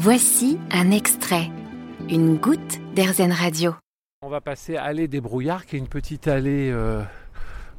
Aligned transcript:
Voici 0.00 0.60
un 0.70 0.92
extrait, 0.92 1.50
une 2.08 2.36
goutte 2.36 2.78
d'Airzen 2.94 3.32
Radio. 3.32 3.74
On 4.22 4.28
va 4.28 4.40
passer 4.40 4.76
à 4.76 4.84
Allée 4.84 5.08
des 5.08 5.20
Brouillards, 5.20 5.66
qui 5.66 5.74
est 5.74 5.78
une 5.80 5.88
petite 5.88 6.28
allée 6.28 6.70
euh, 6.70 7.02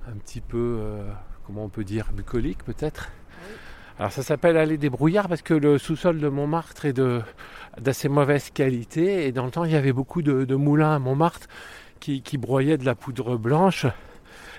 un 0.05 0.17
petit 0.17 0.41
peu, 0.41 0.79
euh, 0.81 1.01
comment 1.45 1.63
on 1.63 1.69
peut 1.69 1.85
dire, 1.85 2.11
bucolique 2.11 2.65
peut-être. 2.65 3.09
Alors 3.97 4.11
ça 4.11 4.21
s'appelle 4.21 4.57
Allée 4.57 4.77
des 4.77 4.89
Brouillards 4.89 5.29
parce 5.29 5.41
que 5.41 5.53
le 5.53 5.77
sous-sol 5.77 6.19
de 6.19 6.27
Montmartre 6.27 6.83
est 6.83 7.01
d'assez 7.79 8.09
mauvaise 8.09 8.49
qualité 8.49 9.25
et 9.25 9.31
dans 9.31 9.45
le 9.45 9.51
temps 9.51 9.63
il 9.63 9.71
y 9.71 9.77
avait 9.77 9.93
beaucoup 9.93 10.21
de, 10.21 10.55
moulins 10.55 10.95
à 10.95 10.99
Montmartre 10.99 11.47
qui, 12.01 12.21
qui 12.21 12.37
broyaient 12.37 12.77
de 12.77 12.85
la 12.85 12.95
poudre 12.95 13.37
blanche 13.37 13.85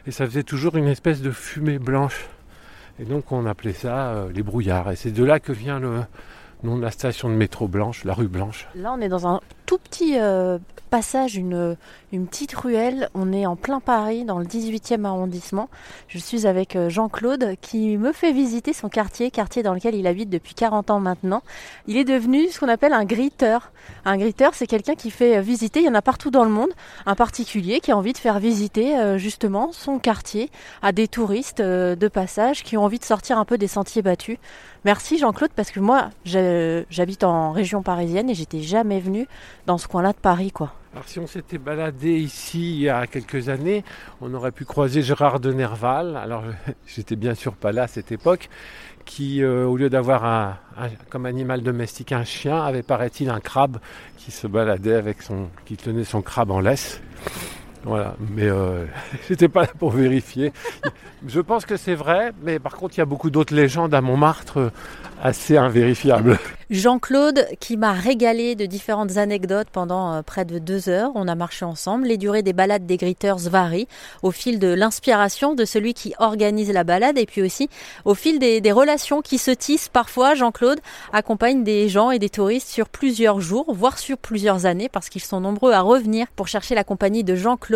et 0.06 0.12
ça 0.12 0.24
faisait 0.24 0.44
toujours 0.44 0.78
une 0.78 0.88
espèce 0.88 1.20
de 1.20 1.30
fumée 1.30 1.78
blanche. 1.78 2.26
Et 2.98 3.04
donc 3.04 3.32
on 3.32 3.44
appelait 3.44 3.74
ça 3.74 4.12
euh, 4.12 4.32
les 4.32 4.42
brouillards. 4.42 4.90
Et 4.90 4.96
c'est 4.96 5.10
de 5.10 5.24
là 5.24 5.40
que 5.40 5.52
vient 5.52 5.78
le 5.78 6.00
nom 6.62 6.76
de 6.76 6.82
la 6.82 6.90
station 6.90 7.28
de 7.28 7.34
métro 7.34 7.68
blanche, 7.68 8.04
la 8.04 8.14
rue 8.14 8.28
Blanche. 8.28 8.68
Là, 8.74 8.92
on 8.96 9.00
est 9.00 9.08
dans 9.08 9.26
un 9.26 9.40
tout 9.66 9.78
petit 9.78 10.18
euh, 10.18 10.58
passage, 10.90 11.36
une, 11.36 11.76
petite 12.12 12.52
ruelle. 12.54 13.08
On 13.14 13.32
est 13.32 13.46
en 13.46 13.56
plein 13.56 13.80
Paris, 13.80 14.24
dans 14.24 14.38
le 14.38 14.44
18e 14.44 15.04
arrondissement. 15.04 15.70
Je 16.08 16.18
suis 16.18 16.46
avec 16.46 16.76
euh, 16.76 16.90
Jean-Claude 16.90 17.54
qui 17.60 17.96
me 17.96 18.12
fait 18.12 18.32
visiter 18.32 18.72
son 18.72 18.88
quartier, 18.88 19.30
quartier 19.30 19.62
dans 19.62 19.72
lequel 19.72 19.94
il 19.94 20.06
habite 20.06 20.28
depuis 20.28 20.54
40 20.54 20.90
ans 20.90 21.00
maintenant. 21.00 21.42
Il 21.86 21.96
est 21.96 22.04
devenu 22.04 22.48
ce 22.48 22.60
qu'on 22.60 22.68
appelle 22.68 22.92
un 22.92 23.04
griteur. 23.04 23.72
Un 24.04 24.18
griteur, 24.18 24.54
c'est 24.54 24.66
quelqu'un 24.66 24.96
qui 24.96 25.10
fait 25.10 25.38
euh, 25.38 25.40
visiter, 25.40 25.80
il 25.80 25.86
y 25.86 25.88
en 25.88 25.94
a 25.94 26.02
partout 26.02 26.30
dans 26.30 26.44
le 26.44 26.50
monde, 26.50 26.70
un 27.06 27.14
particulier 27.14 27.80
qui 27.80 27.92
a 27.92 27.96
envie 27.96 28.12
de 28.12 28.18
faire 28.18 28.40
visiter 28.40 28.98
euh, 28.98 29.16
justement 29.16 29.70
son 29.72 29.98
quartier 29.98 30.50
à 30.82 30.92
des 30.92 31.08
touristes 31.08 31.62
de 31.62 32.08
passage 32.08 32.64
qui 32.64 32.76
ont 32.76 32.84
envie 32.84 32.98
de 32.98 33.04
sortir 33.04 33.38
un 33.38 33.44
peu 33.44 33.56
des 33.56 33.68
sentiers 33.68 34.02
battus. 34.02 34.38
Merci 34.84 35.18
Jean-Claude 35.18 35.50
parce 35.54 35.70
que 35.70 35.80
moi 35.80 36.10
j'habite 36.24 37.22
en 37.22 37.52
région 37.52 37.82
parisienne 37.82 38.30
et 38.30 38.34
j'étais 38.34 38.60
jamais 38.60 38.98
venue 38.98 39.28
dans 39.66 39.78
ce 39.78 39.86
coin-là 39.86 40.12
de 40.12 40.18
Paris 40.18 40.52
quoi. 40.52 40.72
Alors 40.92 41.06
si 41.06 41.20
on 41.20 41.28
s'était 41.28 41.58
baladé 41.58 42.18
ici 42.18 42.72
il 42.72 42.80
y 42.80 42.88
a 42.88 43.06
quelques 43.06 43.48
années, 43.48 43.84
on 44.20 44.34
aurait 44.34 44.50
pu 44.50 44.64
croiser 44.64 45.02
Gérard 45.02 45.38
de 45.38 45.52
Nerval. 45.52 46.16
Alors 46.16 46.42
j'étais 46.86 47.14
bien 47.14 47.34
sûr 47.34 47.54
pas 47.54 47.70
là 47.70 47.84
à 47.84 47.86
cette 47.86 48.10
époque, 48.10 48.48
qui 49.04 49.40
euh, 49.40 49.66
au 49.66 49.76
lieu 49.76 49.88
d'avoir 49.88 50.58
comme 51.08 51.26
animal 51.26 51.62
domestique 51.62 52.10
un 52.10 52.24
chien, 52.24 52.60
avait 52.60 52.82
paraît-il 52.82 53.30
un 53.30 53.38
crabe 53.38 53.78
qui 54.16 54.32
se 54.32 54.48
baladait 54.48 54.94
avec 54.94 55.22
son, 55.22 55.48
qui 55.64 55.76
tenait 55.76 56.04
son 56.04 56.22
crabe 56.22 56.50
en 56.50 56.60
laisse. 56.60 57.00
Voilà, 57.84 58.14
mais 58.34 58.44
euh, 58.44 58.84
j'étais 59.28 59.48
pas 59.48 59.62
là 59.62 59.70
pour 59.78 59.90
vérifier. 59.90 60.52
Je 61.26 61.40
pense 61.40 61.64
que 61.64 61.76
c'est 61.76 61.94
vrai, 61.94 62.32
mais 62.42 62.58
par 62.58 62.76
contre 62.76 62.96
il 62.96 62.98
y 62.98 63.02
a 63.02 63.06
beaucoup 63.06 63.30
d'autres 63.30 63.54
légendes 63.54 63.94
à 63.94 64.00
Montmartre 64.00 64.58
euh, 64.58 64.70
assez 65.22 65.56
invérifiables. 65.56 66.38
Jean-Claude 66.70 67.46
qui 67.58 67.76
m'a 67.76 67.92
régalé 67.92 68.54
de 68.54 68.64
différentes 68.64 69.16
anecdotes 69.16 69.68
pendant 69.72 70.14
euh, 70.14 70.22
près 70.22 70.44
de 70.44 70.58
deux 70.58 70.88
heures. 70.88 71.10
On 71.14 71.26
a 71.26 71.34
marché 71.34 71.64
ensemble. 71.64 72.06
Les 72.06 72.16
durées 72.16 72.42
des 72.42 72.52
balades 72.52 72.86
des 72.86 72.96
Gritters 72.96 73.48
varient 73.50 73.88
au 74.22 74.30
fil 74.30 74.58
de 74.58 74.68
l'inspiration 74.68 75.54
de 75.54 75.64
celui 75.64 75.94
qui 75.94 76.14
organise 76.18 76.72
la 76.72 76.84
balade 76.84 77.18
et 77.18 77.26
puis 77.26 77.42
aussi 77.42 77.68
au 78.04 78.14
fil 78.14 78.38
des, 78.38 78.60
des 78.60 78.72
relations 78.72 79.20
qui 79.20 79.38
se 79.38 79.50
tissent 79.50 79.88
parfois. 79.88 80.34
Jean-Claude 80.34 80.80
accompagne 81.12 81.64
des 81.64 81.88
gens 81.88 82.12
et 82.12 82.18
des 82.18 82.30
touristes 82.30 82.68
sur 82.68 82.88
plusieurs 82.88 83.40
jours, 83.40 83.74
voire 83.74 83.98
sur 83.98 84.16
plusieurs 84.16 84.64
années 84.64 84.88
parce 84.88 85.08
qu'ils 85.08 85.22
sont 85.22 85.40
nombreux 85.40 85.72
à 85.72 85.80
revenir 85.80 86.28
pour 86.36 86.46
chercher 86.46 86.74
la 86.74 86.84
compagnie 86.84 87.24
de 87.24 87.34
Jean-Claude 87.34 87.69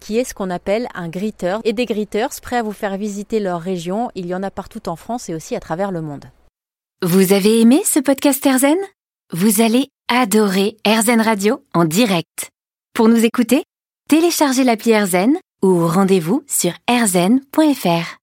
qui 0.00 0.18
est 0.18 0.24
ce 0.24 0.34
qu'on 0.34 0.50
appelle 0.50 0.88
un 0.94 1.08
Gritter. 1.08 1.56
Et 1.64 1.72
des 1.72 1.86
Gritters 1.86 2.40
prêts 2.42 2.56
à 2.56 2.62
vous 2.62 2.72
faire 2.72 2.96
visiter 2.96 3.40
leur 3.40 3.60
région. 3.60 4.10
Il 4.14 4.26
y 4.26 4.34
en 4.34 4.42
a 4.42 4.50
partout 4.50 4.88
en 4.88 4.96
France 4.96 5.28
et 5.28 5.34
aussi 5.34 5.56
à 5.56 5.60
travers 5.60 5.92
le 5.92 6.02
monde. 6.02 6.24
Vous 7.02 7.32
avez 7.32 7.60
aimé 7.60 7.82
ce 7.84 8.00
podcast 8.00 8.44
Airzen? 8.46 8.78
Vous 9.32 9.60
allez 9.60 9.88
adorer 10.08 10.76
Airzen 10.84 11.20
Radio 11.20 11.62
en 11.74 11.84
direct. 11.84 12.50
Pour 12.94 13.08
nous 13.08 13.24
écouter, 13.24 13.64
téléchargez 14.08 14.64
l'appli 14.64 14.92
Airzen 14.92 15.36
ou 15.62 15.86
rendez-vous 15.86 16.42
sur 16.46 16.72
airzen.fr. 16.88 18.14